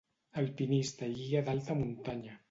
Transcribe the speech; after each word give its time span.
Alpinista 0.41 1.09
i 1.11 1.13
guia 1.19 1.43
d’alta 1.49 1.77
muntanya. 1.83 2.39